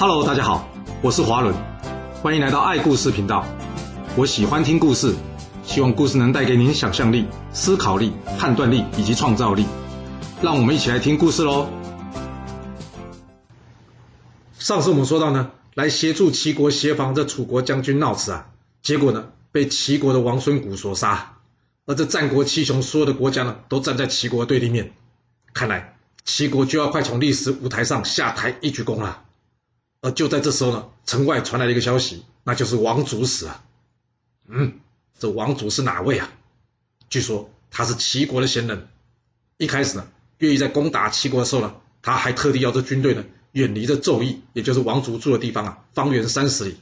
[0.00, 0.68] Hello，大家好，
[1.02, 1.52] 我是华伦，
[2.22, 3.44] 欢迎来到爱故事频道。
[4.14, 5.12] 我喜欢听故事，
[5.64, 9.66] 希望故事能带给您想象力、思考力、判断力以及创造力。
[10.40, 11.68] 让我们一起来听故事喽。
[14.56, 18.46] 上次我们说到呢，来协助齐国协防这楚国将军闹辞啊，
[18.80, 21.38] 结果呢被齐国的王孙谷所杀。
[21.86, 24.92] 而这战国七雄所有的国家呢，都站在齐国对立面，
[25.52, 29.24] 看来齐国就要快从历史舞台上下台一鞠躬了。
[30.00, 33.64] 而就在这时候呢，城外传来了一个消息，那就是王族死啊。
[34.46, 34.80] 嗯，
[35.18, 36.30] 这王族是哪位啊？
[37.10, 38.88] 据说他是齐国的贤人。
[39.56, 40.08] 一开始呢，
[40.38, 46.76] 乐毅在攻打齐国的时候呢，他还特地要这军队呢远离这纣邑，也就是王族住的地方啊，方圆三十里，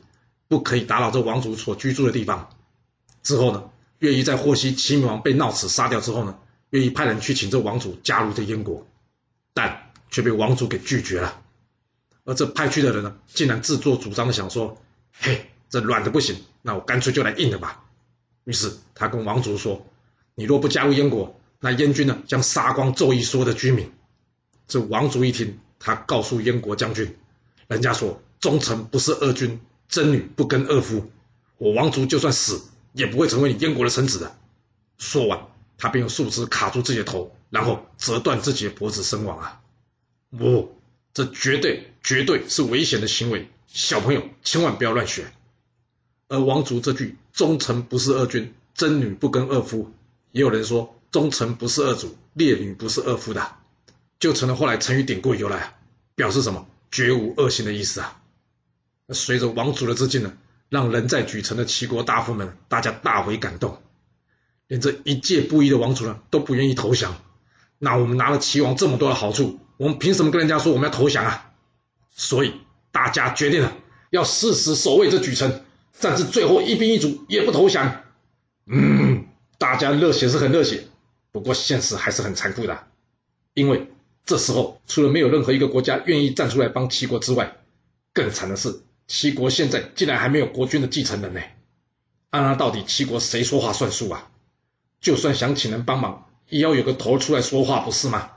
[0.47, 2.51] 不可以打扰这王族所居住的地方。
[3.23, 6.39] 之后呢，乐毅在获悉齐闵王被闹死杀掉之后呢，
[6.69, 8.87] 乐毅派人去请这王族加入这燕国，
[9.55, 11.43] 但却被王族给拒绝了。
[12.27, 14.83] 而这派去的人呢，竟然自作主张的想说
[15.17, 17.85] ：“嘿，这软的不行，那我干脆就来硬的吧。”
[18.43, 19.87] 于是他跟王族说
[20.35, 23.93] ：“你若不加入燕国，那燕军呢将杀光纣邑所有的居民。”
[24.67, 27.17] 这王族一听，他告诉燕国将军
[27.69, 31.09] ：“人家说忠臣不事二君，贞女不跟二夫。
[31.59, 32.61] 我王族就算死，
[32.93, 34.37] 也不会成为你燕国的臣子的。”
[34.99, 35.47] 说完，
[35.79, 39.61] 他便用树枝卡住自己的头，然后折断自己的脖子身亡啊！
[40.37, 40.76] 不。
[41.17, 45.33] 这绝对绝对是危险的行为，小朋友千万不要乱学。
[46.29, 49.91] 而王族这句“忠臣不是二君，贞女不跟二夫”，
[50.31, 53.51] 也有人说“忠臣不是二主，烈女不是二夫”的，
[54.21, 55.79] 就成了后来成语典故由来，
[56.17, 58.21] 表示什么绝无恶行的意思啊。
[59.09, 60.37] 随着王族的致敬呢，
[60.69, 63.81] 让人在莒城的齐国大夫们大家大为感动，
[64.67, 67.17] 连这一介布衣的王族呢都不愿意投降。
[67.79, 69.61] 那我们拿了齐王这么多的好处。
[69.77, 71.53] 我们凭什么跟人家说我们要投降啊？
[72.15, 72.55] 所以
[72.93, 73.77] 大家决定了，
[74.11, 78.05] 要誓死守卫这莒城，战至最后一兵一卒也不投降。
[78.67, 79.27] 嗯，
[79.59, 80.85] 大家热血是很热血，
[81.31, 82.87] 不过现实还是很残酷的，
[83.55, 83.91] 因为
[84.25, 87.57] 这时候除了没有任何一个国家愿意站出来帮齐国之外，
[88.13, 91.41] 更惨的是齐国现在竟然还没有国君的继承人呢。
[92.31, 94.31] 那、到底齐国谁说话算数啊？
[95.01, 98.31] 就算想请人帮忙，也要有个头出来说话，不是吗？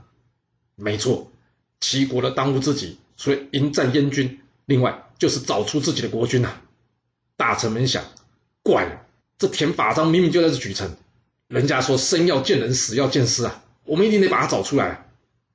[0.75, 1.31] 没错，
[1.79, 6.61] 齐国的当务之急，除了迎战燕军，另外就是找出自己的国君呐、啊。
[7.37, 8.03] 大臣们想，
[8.63, 9.05] 怪了，
[9.37, 10.97] 这田法章明明就在这莒城，
[11.47, 15.05] 人家说生要见人，死要见尸啊，我们一定得把他找出来。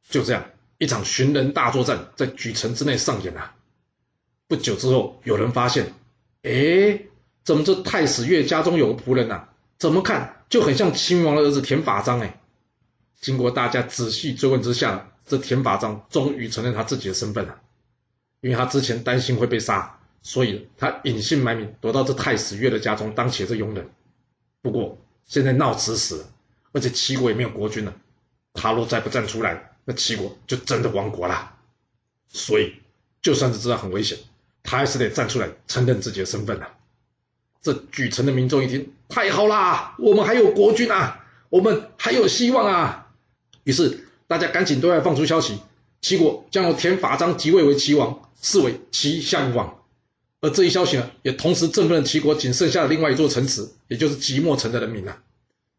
[0.08, 0.46] 就这样，
[0.78, 3.54] 一场寻人大作战在莒城之内上演啊。
[4.48, 5.92] 不久之后，有人发现，
[6.42, 7.02] 哎，
[7.42, 9.48] 怎么这太史乐家中有个仆人呐？
[9.78, 12.40] 怎么看就很像齐闵王的儿子田法章哎。
[13.20, 17.60] 经过大家仔细追问之下，这田法章终于承认他自己的身份了，
[18.42, 23.90] 因为他之前担心会被杀，所以他隐姓埋名躲到这太史乐的家中当起这佣人。
[24.60, 26.28] 不过现在闹辞死了，
[26.72, 27.94] 而且齐国也没有国君了，
[28.52, 31.56] 他若再不站出来，那齐国就真的亡国了。
[32.28, 32.74] 所以
[33.22, 34.18] 就算是知道很危险，
[34.62, 36.68] 他还是得站出来承认自己的身份了。
[37.62, 43.10] 这举城的民众一听，太好啦，我们还有国君啊，我们还有希望啊！
[43.64, 44.03] 于是。
[44.34, 45.60] 大家赶紧对外放出消息，
[46.00, 49.84] 齐国将由田法章即位为齐王，是为齐襄王。
[50.40, 55.22] 而这一消息呢，也同时振奋了齐国仅剩下的另外一座城池，也就是即墨城的人民啊。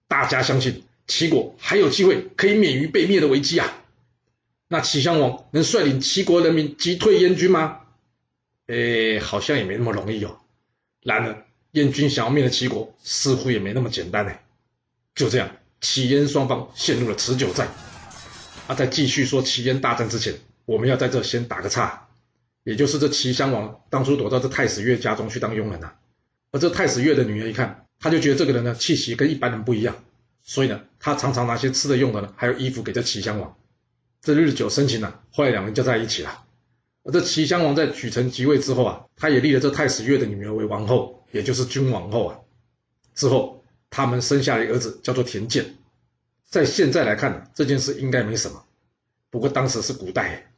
[0.07, 3.83] 大家相信齐国还有机会可以免于被灭的危机啊。
[4.69, 7.79] 那齐襄王能率领齐国人民击退燕军吗？
[8.67, 10.37] 哎，好像也没那么容易哦。
[11.01, 14.31] 然而，燕军想要灭了齐国，似乎也没那么简单呢。
[15.13, 15.51] 就这样，
[15.81, 17.67] 齐燕双方陷入了持久战。
[18.68, 20.34] 啊，在继续说齐燕大战之前，
[20.66, 22.08] 我们要在这先打个岔，
[22.64, 25.96] 也就是这齐襄王当初躲到这太史乐家中去当佣人呐、啊，
[26.52, 30.03] 而这太史乐的女儿一看，她就觉得这个人呢气息跟一般人不一样，
[30.42, 33.56] 所以呢，她常常拿些吃的用的呢，还有衣服给这齐襄王。
[34.22, 36.44] 这日久生情啊，后来两人就在一起了。
[37.03, 42.40] 而这齐襄王在举城即位之后啊，他也立了这太史乐的女儿为王后，也就是君王后啊。
[43.14, 45.76] 之后他们生下了一个儿子，叫做田建。
[46.50, 48.64] 在现在来看，这件事应该没什么。
[49.30, 50.52] 不过当时是古代，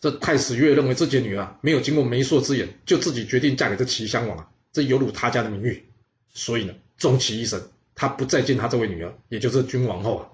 [0.00, 5.84] 这太史乐认为自己的女儿没有经过媒妁之言，就自己决定嫁给这齐襄王啊，这有辱他家的名誉。
[6.32, 10.28] 所以呢，终其一生，他不再见他这位女儿，也就是君王后啊。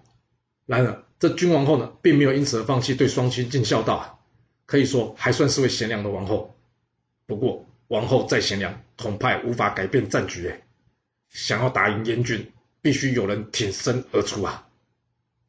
[0.66, 4.14] 然而，这君王后呢，并没有因此而放弃对双亲尽孝道啊，
[4.66, 6.56] 可以说还算是位贤良的王后。
[7.26, 10.62] 不过，王后再贤良，恐怕无法改变战局哎。
[11.28, 12.52] 想要打赢燕军，
[12.82, 14.68] 必须有人挺身而出啊。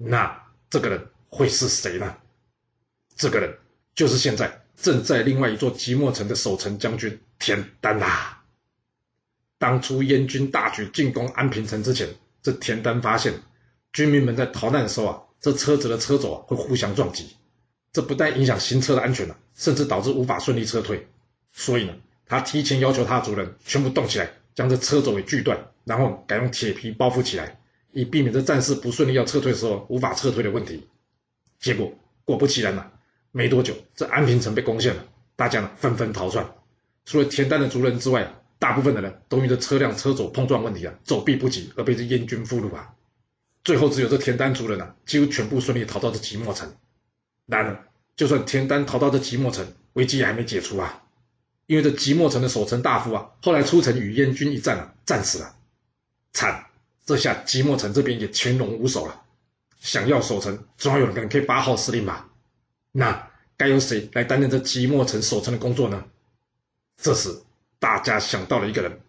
[0.04, 2.18] 那这个人会是谁呢？
[3.16, 3.58] 这个人
[3.94, 8.44] 就是现在正在另外一座即墨城的守城将军田单呐、啊。
[9.60, 13.34] 当初燕军大举进攻安平城之前，这田单发现
[13.94, 17.36] 军民们在逃难的时候啊，这车子的车轴啊会互相撞击，
[17.94, 21.08] 这不但影响行车的安全了、啊，甚至导致无法顺利撤退。
[21.52, 21.94] 所以呢，
[22.26, 27.61] 他提前要求他的族人全部动起来，将这车轴给锯断，然后改用铁皮包覆起来，
[27.94, 30.88] 以避免这战事不顺利要撤退的时候无法撤退的问题。
[31.60, 31.94] 结果
[32.26, 32.92] 果不其然呐、
[33.32, 35.06] 没多久这安平城被攻陷了，
[35.36, 36.54] 大家呢纷纷逃窜，
[37.06, 38.36] 除了田单的族人之外。
[38.62, 42.94] 大部分的人都因为车辆车走碰撞问题啊，走避不及而被这燕军俘虏啊。
[43.64, 46.72] 最后只有这田单族人啊，几乎全部顺利逃到这即墨城。
[47.48, 51.02] 然而，就算田单逃到这即墨城，危机也还没解除啊。
[51.66, 55.56] 因为这即墨城的守城大夫啊，后来出城与燕军一战啊，战死了。
[56.32, 56.66] 惨，
[57.12, 59.22] 这下即墨城这边也群龙无首了。
[59.80, 62.30] 想要守城，总要有人可以发号施令吧？
[62.92, 66.06] 那该由谁来担任这即墨城守城的工作呢？
[66.98, 67.42] 这时。
[67.80, 69.02] 大家想到了一个人，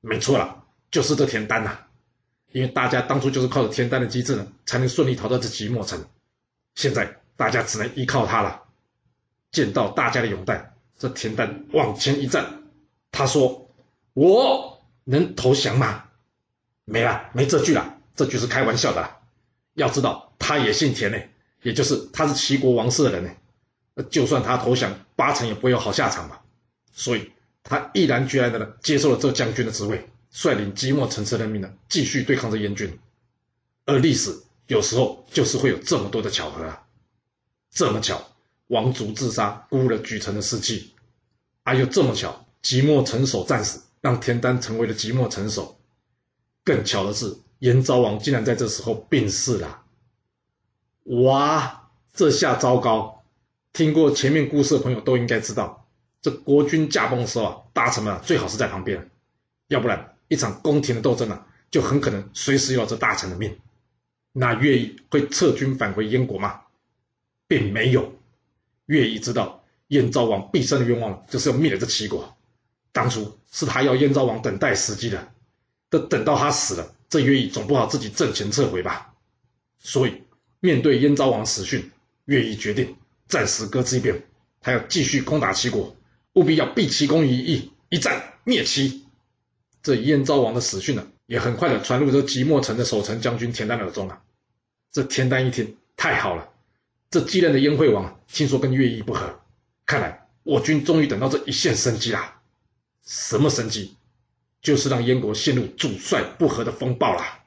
[0.00, 0.62] 没错了，
[0.92, 1.76] 就是这田单呐、
[2.52, 6.04] 因为大家当初就是靠着田单的机智呢，才能顺利逃到这即墨城。
[6.76, 8.62] 现在大家只能依靠他了。
[9.50, 12.62] 见到大家的拥戴，这田单往前一站，
[13.10, 13.68] 他说
[14.14, 16.04] ：“我能投降吗？”
[16.86, 19.18] 没了，没这句了，这句是开玩笑的啦。
[19.74, 21.18] 要知道，他也姓田呢，
[21.60, 23.30] 也就是他是齐国王室的人呢。
[24.10, 26.42] 就算他投降，八成也不会有好下场吧。
[26.94, 27.32] 所以。
[27.68, 32.96] 他毅然决然的呢，接受了这将军的职位，率领即墨城池人民呢，继续对抗着燕军。
[33.86, 36.84] 而历史有时候就是会有这么多的巧合啊！
[37.72, 38.24] 这么巧，
[38.68, 40.92] 王族自杀，辜负了莒城的士气；
[41.64, 45.75] 而又这么巧，即墨城守战死，让田单成为了即墨城守。
[46.66, 49.84] 更巧的是，燕昭王竟然在这时候病逝了。
[51.04, 53.22] 哇，这下糟糕！
[53.72, 55.86] 听过前面故事的朋友都应该知道。
[56.20, 59.08] 这国君驾崩的时候啊，大臣们啊最好是在旁边，
[59.68, 63.60] 要不然一场宫廷的斗争啊，就很可能随时要这大臣的命。
[64.32, 66.62] 那乐毅会撤军返回燕国吗？
[67.46, 68.12] 并没有。
[68.86, 72.36] 乐毅知道燕昭王毕生的愿望就是要灭了这齐国，
[72.90, 75.32] 当初是他要燕昭王等待时机的，
[75.90, 79.14] 等等到他死了，这乐毅总不好自己阵前撤回吧。
[79.78, 80.22] 所以
[80.60, 81.90] 面对燕昭王死讯，
[82.24, 82.96] 乐毅决定
[83.28, 84.24] 暂时搁置一边，
[84.60, 85.94] 他要继续攻打齐国。
[86.34, 89.06] 务必要毕其功于一役，一战灭齐。
[89.82, 94.22] 这燕昭王的死讯呢，也很快的传入这即墨城的守城将军田单耳中啊。
[94.92, 96.50] 这田单一听，太好了，
[97.10, 99.40] 这继任的燕惠王听说跟乐毅不和，
[99.86, 102.40] 看来我军终于等到这一线生机啦。
[103.04, 103.96] 什么生机？
[104.66, 107.44] 就是让燕国陷入主帅不和的风暴啦。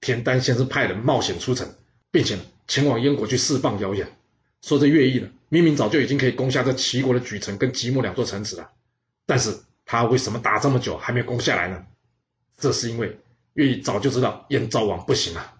[0.00, 1.74] 田单先是派人冒险出城，
[2.12, 2.38] 并且
[2.68, 4.16] 前往燕国去释放谣言。
[4.62, 8.70] 说这乐毅呢，明明早就已经可以攻下这齐国的莒城跟即墨两座城池了，
[9.26, 11.84] 但是他为什么打这么久还没有攻下来呢？
[12.56, 13.18] 这是因为
[13.54, 15.54] 乐毅早就知道燕昭王不行了，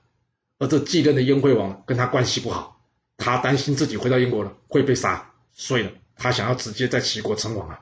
[0.59, 2.81] 而这继任的燕惠王跟他关系不好，
[3.17, 7.81] 他担心自己回到燕国了会被杀，所以呢，他想要直接在齐国称王啊。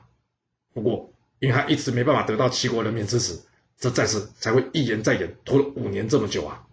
[0.73, 3.39] 不过，因为他一直没办法得到齐国人民支持，
[3.77, 6.67] 这战事才会一延再延，拖了五年这么久啊。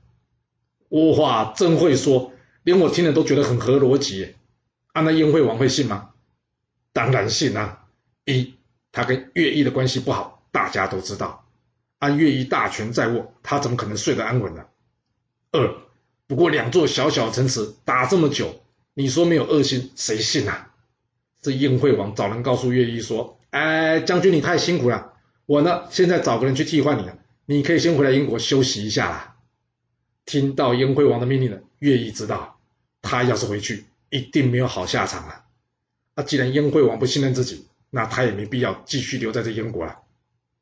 [0.88, 2.32] 哇，真会说。
[2.62, 4.34] 连我听了都觉得很合逻辑，
[4.92, 6.10] 啊，那燕惠王会信吗？
[6.92, 7.86] 当然信啊！
[8.24, 8.54] 一，
[8.90, 11.46] 他跟乐毅的关系不好，大家都知道，
[12.00, 14.66] 按乐毅大权在握，他怎么可能睡得安稳呢？
[15.52, 15.76] 二，
[16.26, 18.62] 不过两座小小城池打这么久，
[18.94, 20.72] 你说没有恶心，谁信啊？
[21.40, 25.14] 这燕惠王找人告诉乐毅说：“哎，将军你太辛苦了，
[25.46, 29.36] 我呢现在找个人去替换你了，你可以先回来英国休息一下啦。”
[30.26, 32.58] 听到燕惠王的命令了，乐毅知道。
[33.02, 35.44] 他要是回去，一定没有好下场啊！
[36.16, 39.98] 那既然燕惠王不信任自己，那他也没必要继续留在这燕国了。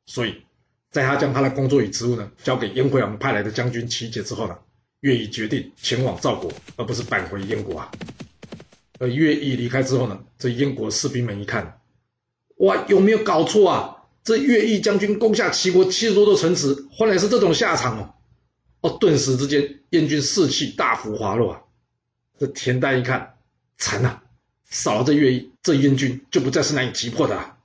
[0.05, 0.43] 所以，
[0.91, 4.59] 在他将他的工作与职务呢交给燕惠王派来的将军齐杰之后呢，
[4.99, 7.91] 乐毅决定前往赵国，而不是返回燕国啊。
[8.99, 11.79] 而乐毅离开之后呢，这燕国士兵们一看，
[12.55, 13.91] 哇，有没有搞错啊？
[14.23, 18.15] 这乐毅将军攻下齐国七十多座城池，换来是这种下场哦！
[18.81, 21.61] 哦，顿时之间，燕军士气大幅滑落啊！
[22.39, 23.35] 这田单一看，
[23.77, 24.23] 惨了，
[24.69, 27.57] 少了这乐毅，这燕军就不再是难以击破的了。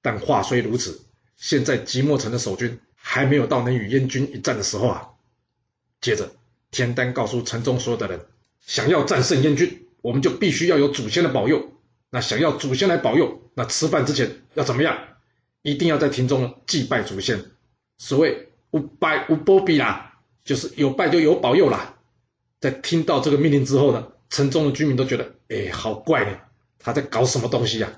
[0.00, 1.02] 但话虽如此，
[1.36, 5.08] 现在即墨城的守军还没有到能与燕军一战的时候啊。
[6.00, 6.32] 接着，
[6.70, 8.24] 田单告诉城中所有的人，
[8.66, 11.71] 想要战胜燕军，我们就必须要有祖先的保佑。
[12.14, 14.98] 那想要祖先来保佑，那吃饭之前要怎么样？
[15.62, 17.42] 一定要在庭中祭拜祖先。
[17.96, 21.94] 所谓无拜无保庇啦，就是有拜就有保佑啦。
[22.60, 26.38] 在听到这个命令之后呢，城中的居民都觉得，哎，好怪呢。
[26.78, 27.90] 他在搞什么东西呀？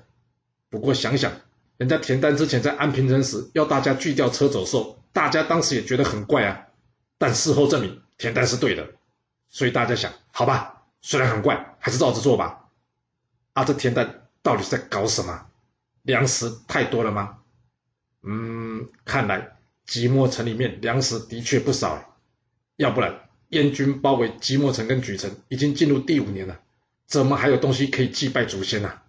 [0.71, 1.33] 不过想想，
[1.77, 6.67] 人家田丹之前在安平城时要大家锯掉车走兽，大家当时也觉得很怪啊。
[7.19, 8.91] 但事后证明田丹是对的，
[9.49, 12.64] 所以大家想，好吧，虽然很怪，还是照着做吧。
[13.55, 15.47] 啊，这田丹到底在搞什么？
[16.03, 17.39] 粮食太多了吗？
[18.23, 19.57] 嗯，看来
[19.87, 22.19] 即墨城里面粮食的确不少，
[22.77, 26.61] 要不然燕军包围即墨城跟莒城已经进入第五年了。
[27.07, 29.03] 怎么还有东西可以祭拜祖先呢、啊？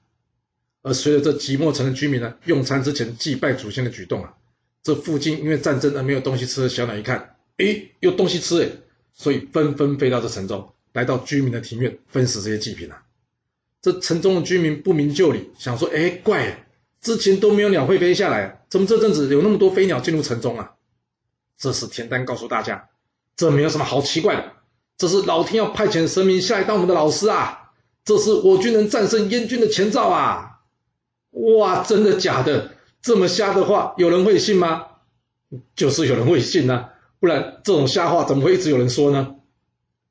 [0.84, 4.36] 而随着这即墨城的居民呢，用餐之前祭拜祖先的举动啊，
[4.84, 8.72] 这附近因为战争而没有东西吃的小鸟一看，诶，有东西吃诶，
[9.14, 13.02] 所以纷纷飞到这城中，来到居民的庭院分食这些祭品啊。
[13.86, 16.66] 这城中的居民不明就里，想说，诶，怪，
[17.02, 20.72] 之前都没有鸟会飞下来，怎么这阵子有那么多飞鸟进入城中啊？
[21.56, 22.90] 这时田丹告诉大家，
[23.36, 24.54] 这没有什么好奇怪的，
[24.98, 27.74] 这是老天要派遣神明下来当我们的老师啊。
[28.04, 30.62] 这是我军能战胜燕军的前兆啊！
[31.30, 32.72] 哇，真的假的？
[33.04, 34.88] 这么瞎的话，有人会信吗？
[35.76, 36.90] 就是有人会信啊，
[37.20, 39.36] 不然这种瞎话怎么会一直有人说呢？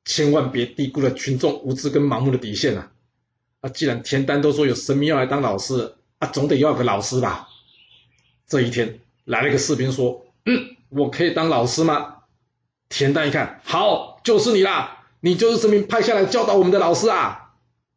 [0.05, 2.93] 千万别低估了群众无知跟盲目的底线啊！
[3.65, 7.47] 啊，既然田丹都说有神明要来当老师，啊，总得要个老师吧？
[8.45, 12.17] 这一天来了一个士兵说：“嗯，我可以当老师吗？”
[12.89, 15.07] 田丹一看，好，就是你啦！
[15.19, 17.55] 你就是神明派下来教导我们的老师啊！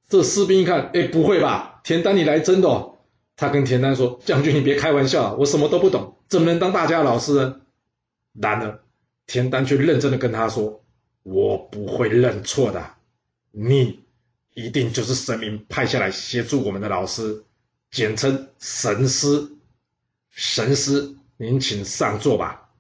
[0.09, 1.83] 这士兵一看，哎，不会吧？
[1.85, 2.97] 田丹，你来真的哦？
[3.37, 7.61] 他跟田丹说：“将军，你别开玩笑，我什么都不懂，怎么能当大家的老师呢？”
[8.41, 8.81] 然而，
[9.27, 10.81] 田丹却认真的跟他说
[11.25, 12.95] ：“我不会认错的，
[13.51, 14.01] 你
[14.55, 17.45] 一定就是神明派下来协助我们的老师，
[17.91, 19.51] 简称神师。
[20.31, 22.71] 神师，您请上座吧。”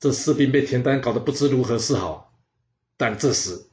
[0.00, 2.32] 这士兵被田丹搞得不知如何是好，
[2.96, 3.66] 但这时，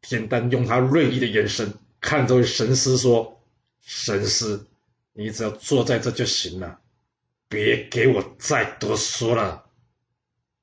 [0.00, 1.72] 田丹用他锐利的眼神。
[2.00, 3.40] 看着神师说
[3.82, 4.60] ：“神师，
[5.12, 6.80] 你只要坐在这就行了，
[7.48, 9.66] 别给我再多说了。”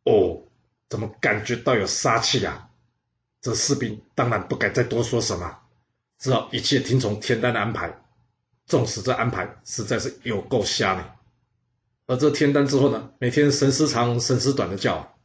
[0.05, 0.43] 哦，
[0.87, 2.69] 怎么感觉到有杀气呀？
[3.41, 5.59] 这士兵当然不敢再多说什么，
[6.17, 8.01] 只好一切听从天丹的安排。
[8.65, 11.05] 纵使这安排实在是有够瞎呢。
[12.07, 15.15] 而这天丹之后呢，每天神师长神师短的叫。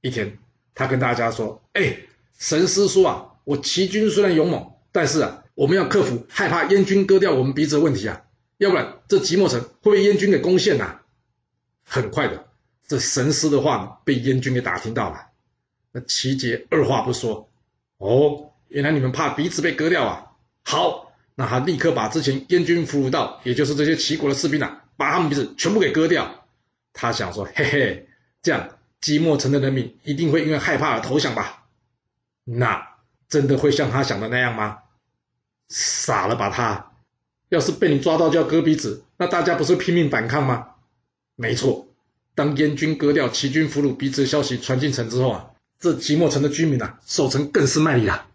[0.00, 0.38] 一天，
[0.74, 1.98] 他跟大家说：“哎，
[2.38, 8.26] 神师说啊，我齐军虽然勇猛，但是啊。”我们要克服害怕燕军割掉我们鼻子的问题啊，
[8.58, 11.02] 要不然这即墨城会被燕军给攻陷呐、啊。
[11.82, 12.44] 很快的，
[12.86, 15.28] 这神师的话被燕军给打听到了。
[15.92, 17.48] 那齐杰二话不说，
[17.96, 20.32] 哦，原来你们怕鼻子被割掉啊？
[20.68, 26.44] 好，那他立刻把之前燕军俘虏到，也就是这些齐国的士兵啊，把他们鼻子全部给割掉。
[26.92, 28.08] 他想说，嘿嘿，
[28.42, 28.70] 这样
[29.00, 31.68] 即墨城的人民一定会因为害怕而投降吧？
[32.42, 32.96] 那
[33.28, 34.78] 真的会像他想的那样吗？
[35.68, 36.90] 傻了吧他！
[37.48, 40.70] 要是被你抓到就要割鼻子，那大家不是拼命反抗吗？
[41.36, 41.86] 没错，
[42.34, 48.26] 当燕军割掉齐军俘虏鼻子的消息传进城之后啊，这即墨城的居民啊，守城更是卖力了，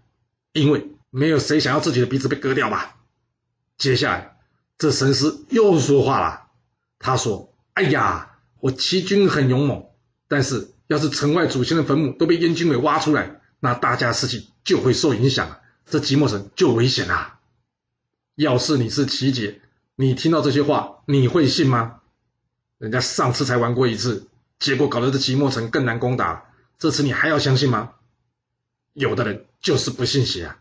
[0.54, 2.96] 因为没有谁想要自己的鼻子被割掉吧。
[3.78, 4.38] 接下来，
[4.80, 6.48] 这神师又说话了，
[6.98, 9.86] 他说：“哎呀，我齐军很勇猛，
[10.28, 17.40] 但是要是城外祖先的坟墓都被燕军给挖出来，那大家士气就会受影响。”这即墨城就危险了！
[18.36, 19.60] 要是你是齐杰，
[19.98, 22.00] 你听到这些话，你会信吗？
[22.78, 26.46] 人家上次才玩过一次，结果搞得这即墨城更难攻打，
[26.80, 27.92] 这次你还要相信吗？
[28.94, 30.60] 有的人就是不信邪啊，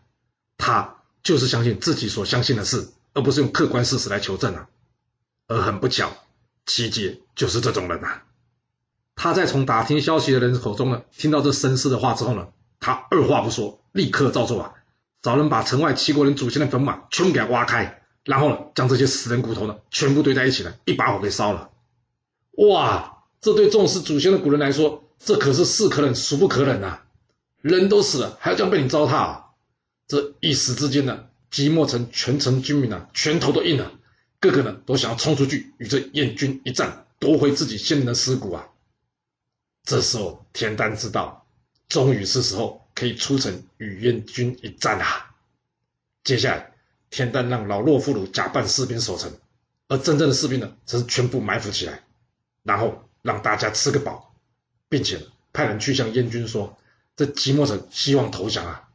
[0.63, 4.67] 他就是相信自己所相信的事，而不是用客观事实来求证啊。
[5.47, 6.11] 而很不巧，
[6.67, 8.21] 齐杰就是这种人啊。
[9.15, 12.49] 他在从打听消息的人口中呢，听到这绅士的话之后呢，
[12.79, 14.73] 他二话不说，立刻照做啊。
[15.23, 21.71] 找人把城外齐国人祖先的坟墓全部给挖开，然后呢，将这些死人骨头呢全部堆在一起呢，一把火给烧了。
[22.51, 27.03] 哇，这对重视祖先的古人来说，这可是是可忍孰不可忍啊！
[27.61, 29.40] 人都死了，还要这样被你糟蹋啊！
[30.11, 33.97] 这一时之间呢，即墨城全城居民啊，拳头都硬了，
[34.41, 38.67] 个个呢都想要冲出去与这燕军一战，夺回自己先人的尸骨啊！
[39.85, 41.47] 这时候田丹知道，
[41.87, 42.81] 终于是时候。
[42.93, 45.33] 可以出城与燕军一战啊！
[46.25, 46.73] 接下来，
[47.09, 49.31] 田丹让老弱妇孺假扮士兵守城，
[49.87, 52.03] 而真正的士兵呢，则是全部埋伏起来，
[52.63, 54.35] 然后让大家吃个饱，
[54.89, 56.77] 并且派人去向燕军说
[57.15, 58.89] ：“这即墨城希望投降啊！”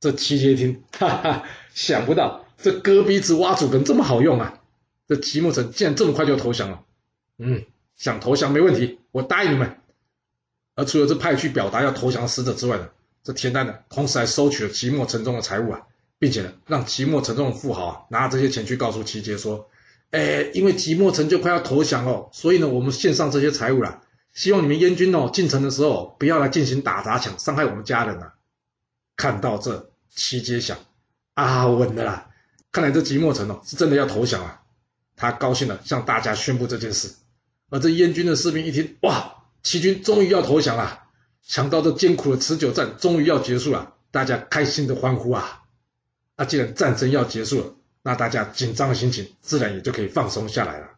[0.00, 4.60] 这齐杰一听，哈哈，想不到这割鼻子挖祖坟这么好用啊！
[5.06, 6.84] 这即墨城竟然这么快就投降了。
[7.38, 7.64] 嗯，
[7.96, 9.76] 想投降没问题，我答应你们。
[10.74, 12.88] 而除了这派去表达要投降的使者之外呢，
[13.22, 15.82] 这田丹呢，同时还收取了即墨城中的财物啊，
[16.18, 19.68] 并且呢，让即墨城中的富豪啊拿这些钱去告诉齐杰说，
[20.12, 24.00] 哎，因为即墨城就快要投降了，所以呢，我们献上这些财物了，
[24.32, 28.32] 希望你们燕军哦进城的时候不要来进行打砸抢，伤害我们家人呐。
[29.16, 30.78] 看到这，齐杰想，
[31.34, 32.30] 啊，稳的啦，
[32.72, 34.60] 看来这即墨城哦是真的要投降了。
[35.16, 37.14] 他高兴地向大家宣布这件事，
[37.68, 41.04] 而这燕军的士兵一听，哇，齐军终于要投降了，
[41.42, 45.64] 想到这艰苦的持久战终于要结束了，大家开心的欢呼啊！
[46.36, 50.88] 那既然战争要结束了，那大家紧张的心情自然也就可以放松下来了。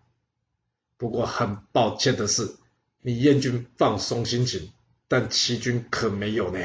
[0.97, 2.54] 不过很抱歉的是，
[3.00, 4.71] 你燕军放松心情，
[5.09, 6.64] 但齐军可没有呢。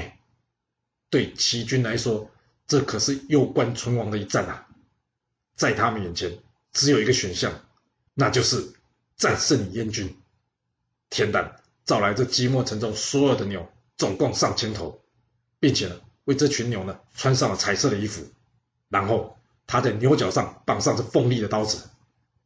[1.10, 2.30] 对齐军来说，
[2.68, 4.68] 这可是攸关存亡的一战啊，
[5.56, 6.38] 在他们眼前。
[6.74, 7.66] 只有一个选项，
[8.14, 8.74] 那就是
[9.16, 10.16] 战胜燕军。
[11.10, 15.02] 田单找来这即墨城中所有的牛，总共上千头，
[15.60, 18.30] 并且呢，为这群牛呢穿上了彩色的衣服，
[18.90, 21.90] 然后他在牛角上绑上这锋利的刀子，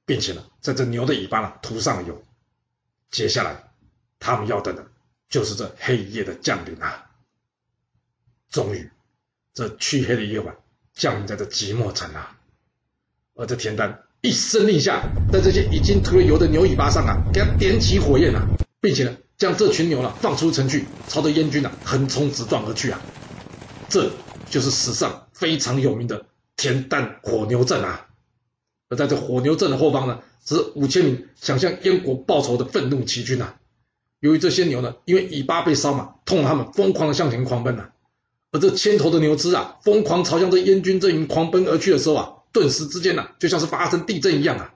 [0.06, 2.24] 并且呢，在这牛的尾巴呢涂上了油。
[3.10, 3.74] 接下来，
[4.18, 4.88] 他们要等的
[5.28, 7.12] 就是这黑夜的降临啊！
[8.50, 8.90] 终于，
[9.54, 10.56] 这黢黑的夜晚
[10.94, 12.38] 降临在这即墨城啊，
[13.36, 14.04] 而这田单。
[14.22, 18.48] 一声令下，在这些已经涂了油的牛尾巴上啊，给它点起火焰啊，
[18.80, 23.02] 并且呢，将这群牛呢放出城去，朝着燕军啊横冲直撞而去啊。
[23.90, 24.12] 这
[24.50, 28.10] 就是史上非常有名的田单火牛阵啊。
[28.90, 33.58] 而在这火牛阵的后方呢，是五千名想向燕国报仇的愤怒齐军啊。
[34.20, 37.91] 由于这些牛呢，因为尾巴被烧嘛，痛得他们疯狂的向前狂奔啊。
[38.52, 42.34] 而这千头的牛只啊，疯狂朝向这燕军阵营狂奔而去的时候啊。
[42.54, 44.74] 顿时之间呐、啊，就像是发生地震一样啊！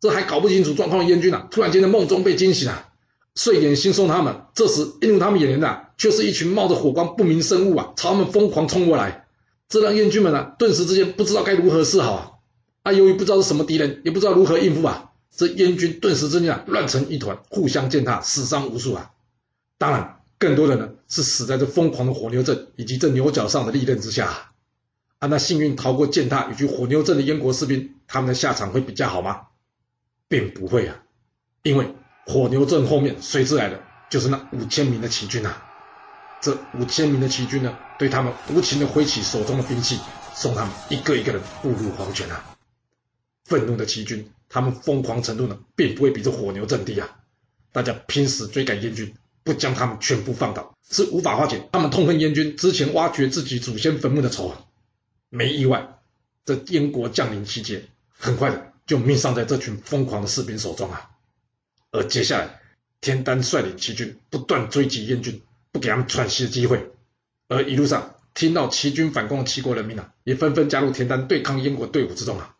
[0.00, 2.88] 这还搞不清楚状况的燕军、啊，突然间在梦中被惊醒啊！
[3.36, 9.28] 睡眼惺忪他们这时映入他们眼帘的、却是一群冒着火光不明生物啊，朝他们疯狂冲过来。
[9.68, 12.30] 这让燕军们啊，顿时之间不知道该如何是好啊！
[12.82, 19.10] 啊，由于不知道是什么敌人，也不知道如何应付啊，这燕军顿时之间啊，乱成一团，互相践踏，死伤无数啊！
[19.78, 24.54] 当然，更多的呢，是死在这疯狂的火牛阵以及这牛角上的利刃之下。
[25.18, 29.48] 啊，那幸运逃过践踏以及火牛阵的燕国士兵，他们的下场会比较好吗？
[30.26, 31.02] 并不会啊，
[31.64, 31.94] 因为
[32.24, 35.62] 火牛阵后面随之来的就是那五千名的齐军啊。
[36.40, 40.00] 这五千名的齐军呢，对他们无情的挥起手中的兵器，
[40.34, 42.56] 送他们一个一个人步入黄泉啊。
[43.44, 47.18] 愤怒的齐军，他们疯狂程度呢，并不会比这火牛阵低啊。
[47.70, 54.54] 大家拼死追赶燕军，不将他们全部放倒，是无法化解他们痛恨燕军之前挖掘自己祖先坟墓的仇。
[55.28, 55.98] 没意外，
[56.44, 61.10] 这燕国将领齐杰很快的就命丧在这群疯狂的士兵手中啊。
[61.90, 62.60] 而接下来，
[63.00, 66.90] 田单率领齐军不断追击燕军，不给他们喘息的机会。
[67.48, 72.54] 而一路上听到齐军反攻的齐国人民啊，也纷纷加入田单对抗燕国队伍之中啊。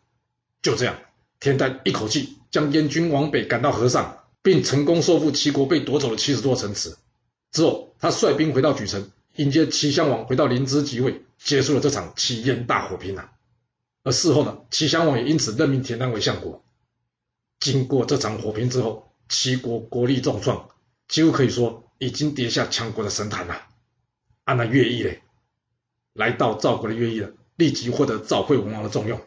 [0.61, 0.97] 就这样，
[1.39, 6.95] 田单一口气将燕军往北赶到河上，并成功收复齐国被夺走的七十座城池。
[7.51, 9.09] 之后，他率兵回到莒城。
[9.35, 13.31] 迎接齐襄王回到临淄即位，结束了这场齐燕大火拼啊。
[14.03, 16.63] 而事后呢，齐襄王也因此任命田单为相国。
[17.59, 20.69] 经过这场火拼之后，齐国国力重创，
[21.07, 23.69] 几乎可以说已经跌下强国的神坛了。
[24.43, 25.23] 按那乐毅嘞，
[26.13, 29.19] 来到赵国的乐毅呢，立即获得赵惠文王的重用，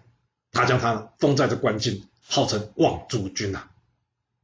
[0.53, 3.71] 他将他封在这关津，号称望诸君啊。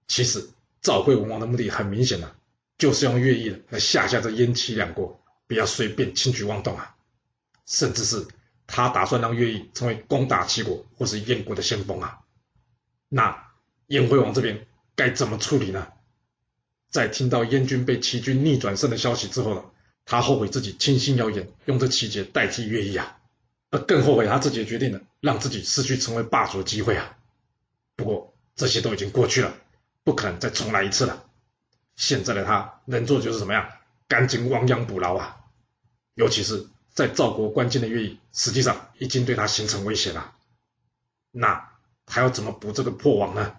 [0.08, 0.50] 其实
[0.82, 2.36] 赵惠文王的目的很明显啊，
[2.76, 5.18] 就是用乐毅来吓吓这燕齐两国。
[5.48, 6.96] 不要随便轻举妄动啊！
[7.66, 8.26] 甚至是
[8.66, 12.20] 他打算让乐毅成为攻打齐国或是燕国的先锋啊！
[13.10, 13.52] 那
[13.88, 15.88] 燕惠王这边该怎么处理呢？
[16.90, 19.64] 在听到燕军被齐军逆转胜的消息之后呢，
[20.06, 23.18] 他后悔自己轻信谣言，用这齐杰代替乐毅啊，
[23.70, 27.18] 而更后悔他自己决定了让自己失去成为霸主的机会啊！
[27.94, 29.54] 不过这些都已经过去了，
[30.04, 31.24] 不可能再重来一次了。
[31.96, 33.68] 现在的他能做的就是什么样？
[34.08, 35.36] 赶紧亡羊补牢啊！
[36.14, 40.34] 尤其是在赵国关键的乐毅，实际上已经对他形成威胁了。
[41.30, 41.70] 那
[42.04, 43.56] 他要怎么补这个破网呢？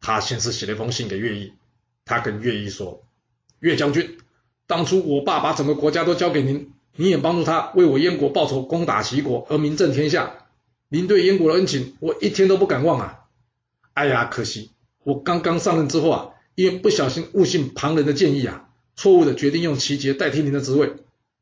[0.00, 1.54] 他先是写了一封信给乐毅，
[2.04, 3.02] 他跟乐毅说
[3.58, 4.18] ：“乐将军，
[4.66, 10.46] 当初我爸把整个国家都交给您，你也帮助他为我燕国报仇，攻打齐国而名震天下。
[10.88, 13.24] 您对燕国的恩情，我一天都不敢忘啊！
[13.94, 14.72] 哎呀，可惜
[15.04, 20.94] 我刚刚上任之后啊，因为不小心误信旁人的建议啊，错误的决定用齐杰代替您的职位。”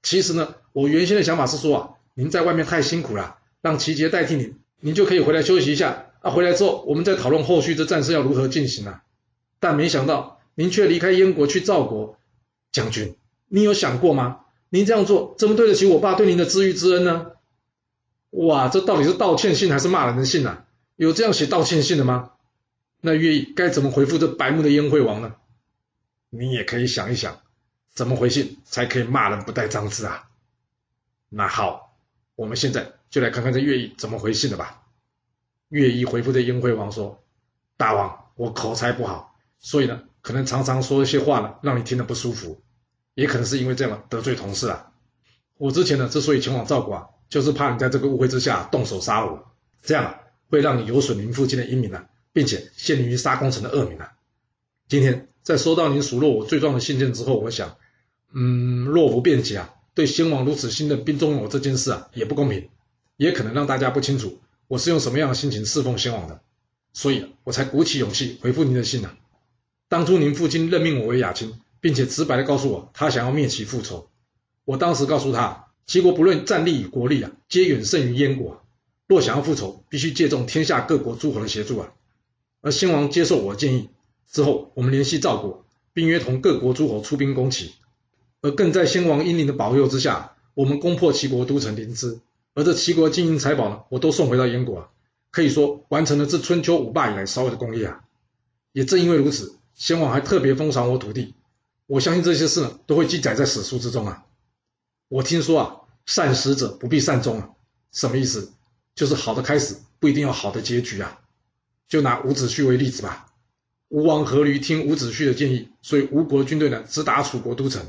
[0.03, 6.07] 其实呢，我原先的想法是说啊，您在外面太辛苦了，让齐杰代替您，您就可以回来休息一下。
[6.21, 9.03] 啊，回来之后我们再讨论后续这战事要如何进行啊。
[9.61, 12.17] 但没想到您却离开燕国去赵国，
[12.73, 13.15] 将军，
[13.49, 14.41] 你有想过吗？
[14.71, 17.27] 您这样做怎么对得起我爸对您的知遇之恩呢？
[18.31, 20.65] 哇，这到底是道歉信还是骂人的信啊？
[20.97, 22.31] 有这样写道歉信的吗？
[23.05, 25.35] 那乐毅该怎么回复这白目的燕惠王呢？
[26.31, 27.41] 你也可以想一想，
[27.93, 30.29] 怎么回信才可以骂人不带脏字啊？
[31.29, 31.99] 那好，
[32.37, 34.85] 我们现在就来看看这乐毅怎么回信的吧。
[35.69, 37.25] 乐毅回复这燕惠王说
[37.77, 42.63] ：“大王，我口才不好，所以呢，可能常常说一些话呢，让你听得不舒服，
[43.15, 44.93] 也可能是因为这样得罪同事啊。
[45.59, 54.13] 我之前呢，之所以前往赵国啊，就是怕你在这个误会之下动手杀我，这样啊，会让你有损您父亲的英名啊，并且陷于杀功臣的恶名啊。
[54.89, 57.77] 今天。”在收到您数落我罪状的信件之后，我想，
[58.33, 62.69] 嗯，若不辩解啊，对先王如此信任并重用我这件事啊，也不公平，
[63.17, 66.43] 也可能让大家不清楚我是用什么样的心情侍奉先王的，
[66.93, 69.17] 所以我才鼓起勇气回复您的信啊。
[69.89, 74.11] 当初您父亲任命我为亚卿，并且直白的告诉我他想要灭齐复仇，
[74.65, 78.65] 我当时告诉他，齐国不论战力与国力啊，皆远胜于燕国，
[79.09, 81.93] 若想要复仇，必须借重天下各国诸侯的协助啊，
[82.63, 83.91] 而先王接受我的建议。
[84.31, 87.73] 之后，我们联系赵国，并约同各国诸侯出兵攻齐，
[88.41, 92.21] 而更在先王英灵的保佑之下，我们攻破齐国都城临淄，
[92.55, 94.89] 而这齐国金银财宝呢，我都送回到燕国，
[95.31, 98.05] 可以说完成了自春秋五霸以来所有的功业啊。
[98.73, 101.35] 也正因为如此，先王还特别封赏我土地，
[101.87, 104.25] 我相信这些事呢，都会记载在史书之中啊。
[105.09, 107.51] 我听说啊，善始者不必善终啊，
[107.93, 108.53] 什么意思？
[108.95, 111.19] 就是好的开始不一定要好的结局啊。
[111.93, 113.27] 就拿伍子胥为例子吧。
[113.91, 117.87] 吴王阖闾听伍子胥的建议，所以吴国军队呢直打楚国都城。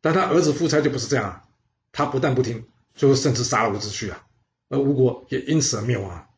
[0.00, 1.44] 但他儿子夫差就不是这样啊，
[1.90, 4.24] 他不但不听，最后甚至杀了伍子胥啊，
[4.68, 6.28] 而吴国也因此而灭亡啊。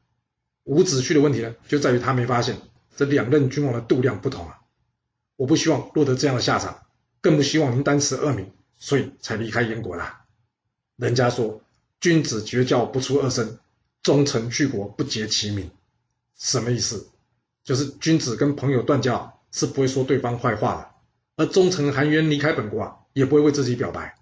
[0.63, 2.57] 伍子胥的问题呢，就在于他没发现
[2.97, 4.61] 这两任君王的度量不同啊。
[5.37, 6.87] 我不希望落得这样的下场，
[7.21, 10.25] 更不希望您单此恶名，所以才离开燕国啦。
[10.97, 11.61] 人家说
[12.01, 13.59] 君子绝交不出二声，
[14.03, 15.71] 忠臣去国不结其名，
[16.37, 17.11] 什么意思？
[17.63, 20.91] 就是君子跟朋友断交是不会说对方坏话的，
[21.37, 24.17] 而忠臣含冤离开本国啊，也不会为自己表白。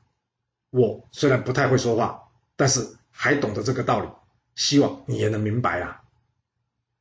[0.71, 4.09] 我虽然不太会说话，但是还懂得这个道理，
[4.55, 6.03] 希望你也能明白啊。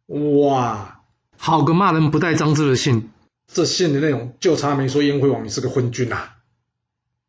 [0.08, 1.04] 哇，
[1.38, 3.12] 好个骂人不带脏字的信，
[3.48, 6.38] 这信的内容就差没说燕惠王你是个昏君啊。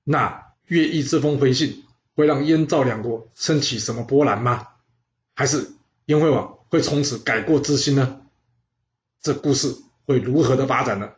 [0.05, 1.85] 那乐毅这封回信
[2.17, 4.69] 会让燕赵两国升起什么波澜吗？
[5.35, 5.73] 还是
[6.07, 8.17] 燕惠王会从此改过自新呢？
[9.21, 11.11] 这故事会如何的发展呢？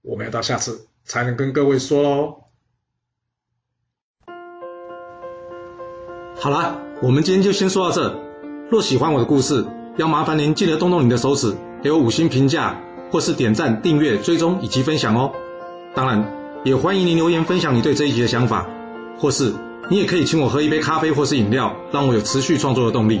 [0.00, 2.44] 我们要到下次才能跟各位说喽。
[6.34, 8.18] 好了，我们今天就先说到这。
[8.70, 9.66] 若喜欢我的故事，
[9.98, 15.34] 要麻烦您记得动动你的手指，给我五星评价，或是点赞、订阅、追踪以及分享哦。
[15.94, 18.66] 当然，也欢迎您留言分享你对这一集的想法，
[19.18, 19.52] 或是
[19.90, 23.20] 你也可以请我喝一杯咖啡或是饮料，让我有持续创作的动力。